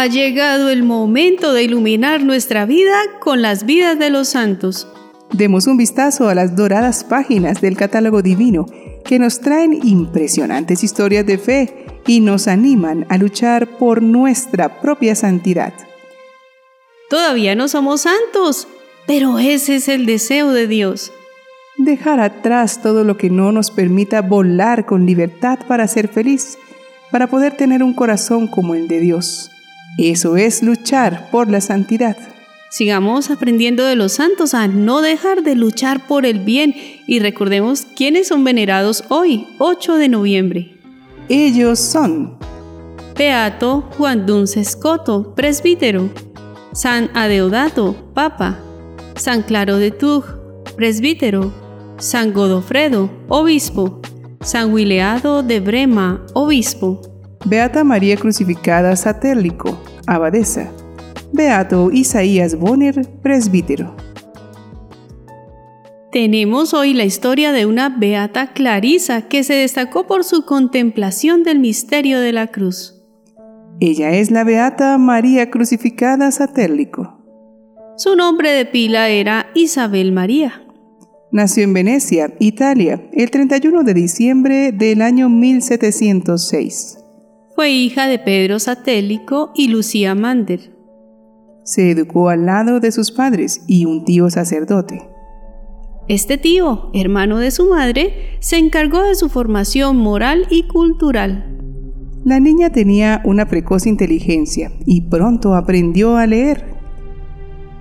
[0.00, 4.88] Ha llegado el momento de iluminar nuestra vida con las vidas de los santos.
[5.30, 8.64] Demos un vistazo a las doradas páginas del catálogo divino
[9.04, 15.14] que nos traen impresionantes historias de fe y nos animan a luchar por nuestra propia
[15.14, 15.74] santidad.
[17.10, 18.68] Todavía no somos santos,
[19.06, 21.12] pero ese es el deseo de Dios.
[21.76, 26.56] Dejar atrás todo lo que no nos permita volar con libertad para ser feliz,
[27.10, 29.49] para poder tener un corazón como el de Dios.
[29.98, 32.16] Eso es luchar por la santidad.
[32.70, 36.74] Sigamos aprendiendo de los santos a no dejar de luchar por el bien
[37.06, 40.80] y recordemos quiénes son venerados hoy, 8 de noviembre.
[41.28, 42.38] Ellos son
[43.16, 46.08] Beato Juan Duncescoto, presbítero.
[46.72, 48.60] San Adeodato, papa.
[49.16, 50.24] San Claro de Tug,
[50.76, 51.52] presbítero.
[51.98, 54.00] San Godofredo, obispo.
[54.40, 57.09] San Wileado de Brema, obispo.
[57.46, 60.70] Beata María Crucificada Satérlico, abadesa.
[61.32, 63.96] Beato Isaías Bonner, presbítero.
[66.12, 71.60] Tenemos hoy la historia de una beata Clarisa que se destacó por su contemplación del
[71.60, 73.02] misterio de la cruz.
[73.80, 77.16] Ella es la beata María Crucificada Satérlico.
[77.96, 80.62] Su nombre de pila era Isabel María.
[81.32, 86.99] Nació en Venecia, Italia, el 31 de diciembre del año 1706.
[87.60, 90.72] Fue hija de Pedro Satélico y Lucía Mander.
[91.62, 95.02] Se educó al lado de sus padres y un tío sacerdote.
[96.08, 101.60] Este tío, hermano de su madre, se encargó de su formación moral y cultural.
[102.24, 106.64] La niña tenía una precoz inteligencia y pronto aprendió a leer.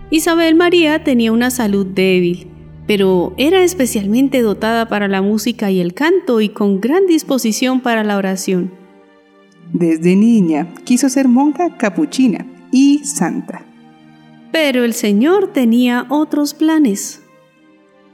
[0.10, 2.52] Isabel María tenía una salud débil,
[2.86, 8.04] pero era especialmente dotada para la música y el canto y con gran disposición para
[8.04, 8.78] la oración.
[9.74, 13.66] Desde niña quiso ser monja capuchina y santa.
[14.52, 17.22] Pero el Señor tenía otros planes.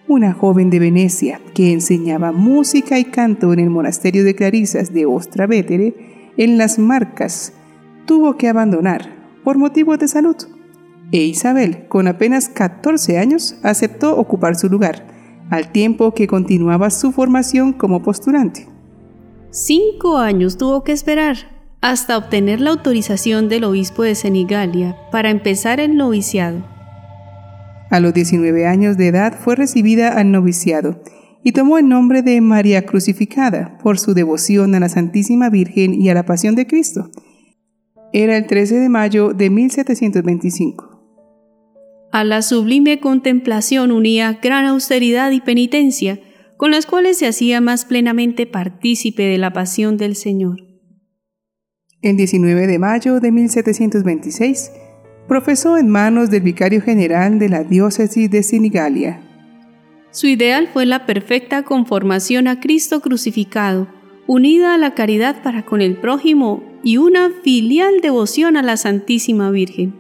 [0.08, 5.06] Una joven de Venecia que enseñaba música y canto en el monasterio de Clarisas de
[5.06, 7.54] Ostra Vetere, en las Marcas,
[8.06, 9.10] tuvo que abandonar
[9.44, 10.36] por motivos de salud.
[11.12, 15.08] E Isabel, con apenas 14 años, aceptó ocupar su lugar,
[15.50, 18.68] al tiempo que continuaba su formación como postulante.
[19.58, 21.38] Cinco años tuvo que esperar
[21.80, 26.62] hasta obtener la autorización del obispo de Senigalia para empezar el noviciado.
[27.90, 31.02] A los 19 años de edad fue recibida al noviciado
[31.42, 36.10] y tomó el nombre de María Crucificada por su devoción a la Santísima Virgen y
[36.10, 37.10] a la Pasión de Cristo.
[38.12, 41.02] Era el 13 de mayo de 1725.
[42.12, 46.20] A la sublime contemplación unía gran austeridad y penitencia,
[46.58, 50.58] con las cuales se hacía más plenamente partícipe de la pasión del Señor.
[52.02, 54.72] El 19 de mayo de 1726,
[55.28, 59.22] profesó en manos del vicario general de la diócesis de Sinigalia.
[60.12, 63.88] Su ideal fue la perfecta conformación a Cristo crucificado,
[64.28, 69.50] unida a la caridad para con el prójimo y una filial devoción a la Santísima
[69.52, 69.96] Virgen.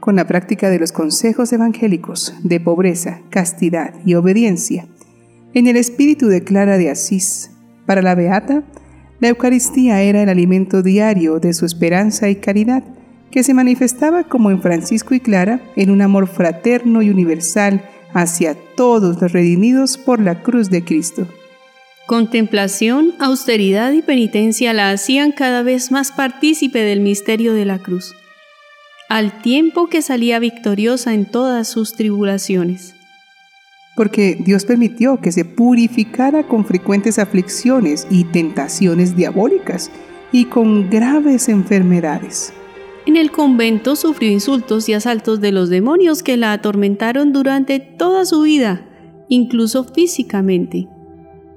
[0.00, 4.86] Con la práctica de los consejos evangélicos de pobreza, castidad y obediencia,
[5.58, 7.50] en el espíritu de Clara de Asís,
[7.84, 8.62] para la Beata,
[9.18, 12.84] la Eucaristía era el alimento diario de su esperanza y caridad,
[13.32, 17.82] que se manifestaba como en Francisco y Clara en un amor fraterno y universal
[18.14, 21.26] hacia todos los redimidos por la cruz de Cristo.
[22.06, 28.14] Contemplación, austeridad y penitencia la hacían cada vez más partícipe del misterio de la cruz,
[29.08, 32.94] al tiempo que salía victoriosa en todas sus tribulaciones.
[33.98, 39.90] Porque Dios permitió que se purificara con frecuentes aflicciones y tentaciones diabólicas
[40.30, 42.52] y con graves enfermedades.
[43.06, 48.24] En el convento sufrió insultos y asaltos de los demonios que la atormentaron durante toda
[48.24, 48.86] su vida,
[49.28, 50.86] incluso físicamente.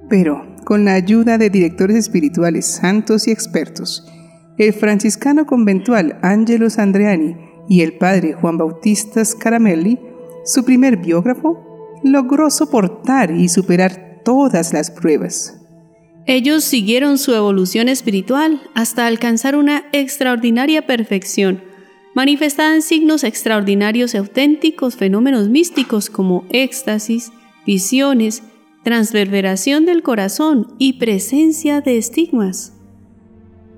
[0.10, 4.12] Pero, con la ayuda de directores espirituales santos y expertos,
[4.58, 7.36] el franciscano conventual Angelus Andreani
[7.70, 10.00] y el padre Juan Bautista Scaramelli,
[10.44, 11.71] su primer biógrafo,
[12.04, 15.58] logró soportar y superar todas las pruebas.
[16.26, 21.62] Ellos siguieron su evolución espiritual hasta alcanzar una extraordinaria perfección,
[22.14, 27.32] manifestada en signos extraordinarios y auténticos fenómenos místicos como éxtasis,
[27.66, 28.44] visiones,
[28.84, 32.74] transverberación del corazón y presencia de estigmas.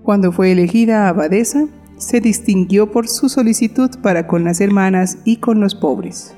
[0.03, 1.67] Cuando fue elegida abadesa,
[1.97, 6.35] se distinguió por su solicitud para con las hermanas y con los pobres.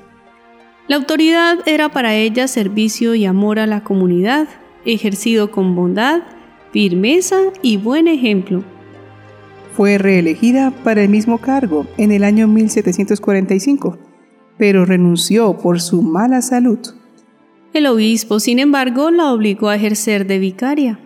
[0.88, 4.46] La autoridad era para ella servicio y amor a la comunidad,
[4.84, 6.22] ejercido con bondad,
[6.72, 8.62] firmeza y buen ejemplo.
[9.76, 13.98] fue reelegida para el mismo cargo en el año 1745,
[14.56, 16.78] pero renunció por su mala salud.
[17.74, 20.98] El obispo, sin embargo, la obligó a ejercer de vicaria.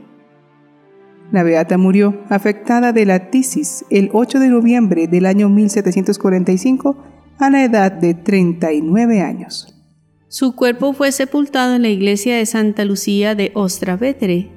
[1.33, 6.97] La beata murió afectada de la tisis el 8 de noviembre del año 1745
[7.41, 9.70] a la edad de 39 años.
[10.32, 14.49] Su cuerpo fue sepultado en la iglesia de Santa Lucía de Ostravetere.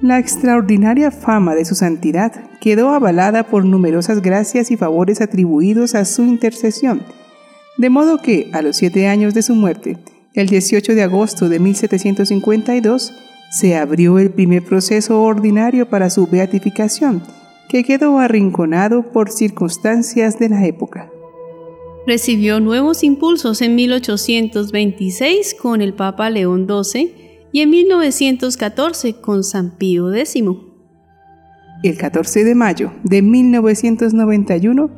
[0.00, 2.32] La extraordinaria fama de su santidad
[2.62, 7.02] quedó avalada por numerosas gracias y favores atribuidos a su intercesión,
[7.76, 9.98] de modo que, a los siete años de su muerte,
[10.32, 13.12] el 18 de agosto de 1752,
[13.50, 17.22] se abrió el primer proceso ordinario para su beatificación,
[17.68, 21.10] que quedó arrinconado por circunstancias de la época.
[22.06, 29.70] Recibió nuevos impulsos en 1826 con el Papa León XII y en 1914 con San
[29.70, 30.44] Pío X.
[31.82, 34.90] El 14 de mayo de 1991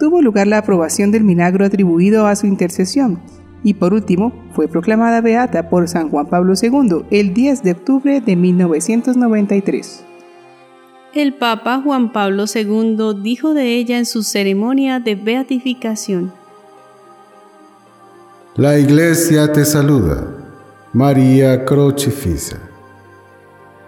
[0.00, 3.20] tuvo lugar la aprobación del milagro atribuido a su intercesión
[3.62, 8.20] y por último fue proclamada beata por San Juan Pablo II el 10 de octubre
[8.20, 10.04] de 1993.
[11.14, 16.37] El Papa Juan Pablo II dijo de ella en su ceremonia de beatificación.
[18.56, 20.24] La Iglesia te saluda,
[20.92, 22.56] María Crocifisa.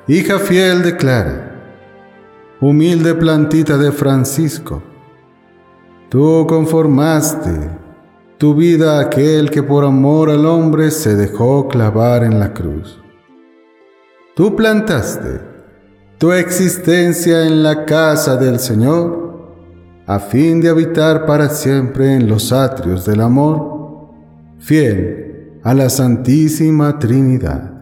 [0.07, 1.57] Hija fiel de Clara,
[2.61, 4.83] humilde plantita de Francisco,
[6.09, 7.71] tú conformaste
[8.39, 13.01] tu vida aquel que por amor al hombre se dejó clavar en la cruz.
[14.37, 15.41] Tú plantaste
[16.19, 19.21] tu existencia en la casa del Señor
[20.07, 23.80] a fin de habitar para siempre en los atrios del amor,
[24.61, 27.73] fiel a la Santísima Trinidad.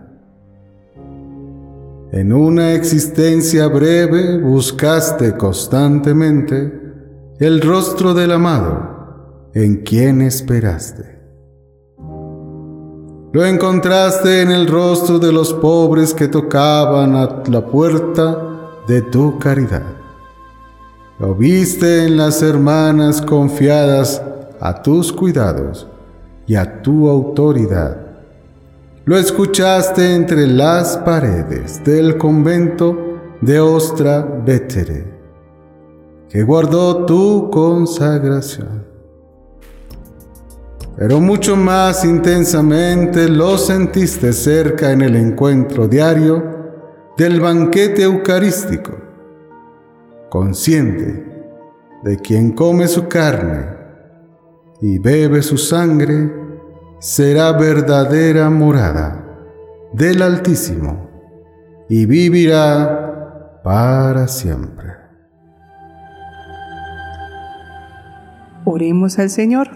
[2.12, 6.72] En una existencia breve buscaste constantemente
[7.38, 11.18] el rostro del amado en quien esperaste.
[13.32, 18.38] Lo encontraste en el rostro de los pobres que tocaban a la puerta
[18.88, 19.82] de tu caridad.
[21.18, 24.22] Lo viste en las hermanas confiadas
[24.60, 25.86] a tus cuidados
[26.48, 27.96] y a tu autoridad.
[29.04, 35.06] Lo escuchaste entre las paredes del convento de Ostra Vetere,
[36.28, 38.88] que guardó tu consagración
[40.98, 46.42] pero mucho más intensamente lo sentiste cerca en el encuentro diario
[47.16, 48.98] del banquete eucarístico,
[50.28, 51.24] consciente
[52.02, 53.77] de quien come su carne
[54.80, 56.32] y bebe su sangre,
[56.98, 59.24] será verdadera morada
[59.92, 61.08] del Altísimo
[61.88, 64.94] y vivirá para siempre.
[68.64, 69.70] Oremos al Señor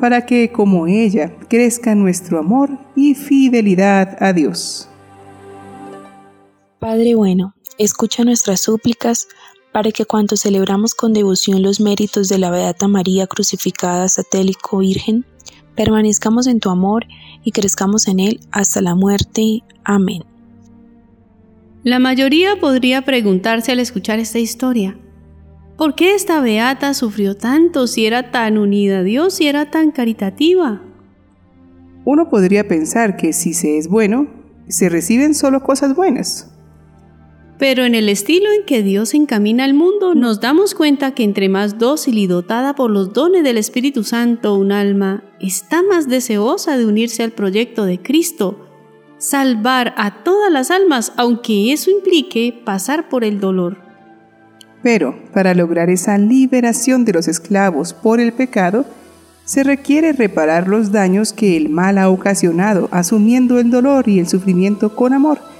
[0.00, 4.88] para que, como ella, crezca nuestro amor y fidelidad a Dios.
[6.80, 9.28] Padre bueno, escucha nuestras súplicas
[9.72, 15.24] para que cuando celebramos con devoción los méritos de la Beata María crucificada satélico Virgen,
[15.74, 17.06] permanezcamos en tu amor
[17.42, 19.62] y crezcamos en él hasta la muerte.
[19.84, 20.24] Amén.
[21.84, 24.96] La mayoría podría preguntarse al escuchar esta historia,
[25.82, 29.90] ¿Por qué esta beata sufrió tanto si era tan unida a Dios y era tan
[29.90, 30.80] caritativa?
[32.04, 34.28] Uno podría pensar que si se es bueno,
[34.68, 36.51] se reciben solo cosas buenas.
[37.62, 41.48] Pero en el estilo en que Dios encamina al mundo, nos damos cuenta que entre
[41.48, 46.76] más dócil y dotada por los dones del Espíritu Santo un alma está más deseosa
[46.76, 48.68] de unirse al proyecto de Cristo,
[49.18, 53.76] salvar a todas las almas, aunque eso implique pasar por el dolor.
[54.82, 58.86] Pero para lograr esa liberación de los esclavos por el pecado,
[59.44, 64.26] se requiere reparar los daños que el mal ha ocasionado, asumiendo el dolor y el
[64.26, 65.51] sufrimiento con amor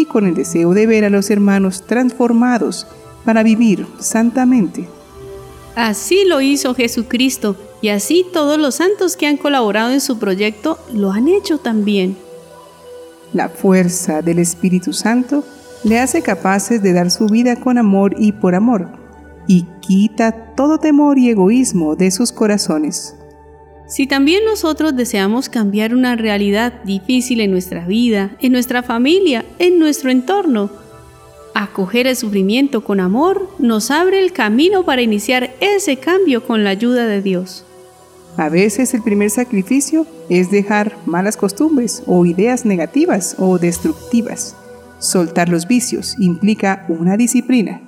[0.00, 2.86] y con el deseo de ver a los hermanos transformados
[3.24, 4.88] para vivir santamente.
[5.76, 10.78] Así lo hizo Jesucristo y así todos los santos que han colaborado en su proyecto
[10.92, 12.16] lo han hecho también.
[13.32, 15.44] La fuerza del Espíritu Santo
[15.82, 18.88] le hace capaces de dar su vida con amor y por amor,
[19.46, 23.16] y quita todo temor y egoísmo de sus corazones.
[23.94, 29.78] Si también nosotros deseamos cambiar una realidad difícil en nuestra vida, en nuestra familia, en
[29.78, 30.68] nuestro entorno,
[31.54, 36.70] acoger el sufrimiento con amor nos abre el camino para iniciar ese cambio con la
[36.70, 37.64] ayuda de Dios.
[38.36, 44.56] A veces el primer sacrificio es dejar malas costumbres o ideas negativas o destructivas.
[44.98, 47.80] Soltar los vicios implica una disciplina.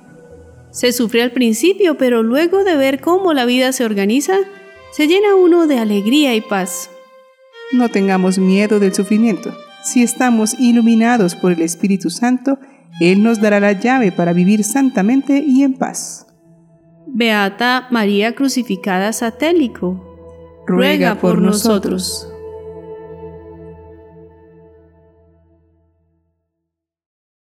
[0.71, 4.37] Se sufre al principio, pero luego de ver cómo la vida se organiza,
[4.91, 6.89] se llena uno de alegría y paz.
[7.73, 9.53] No tengamos miedo del sufrimiento.
[9.83, 12.59] Si estamos iluminados por el Espíritu Santo,
[12.99, 16.27] Él nos dará la llave para vivir santamente y en paz.
[17.07, 22.29] Beata María Crucificada Satélico, ruega por nosotros.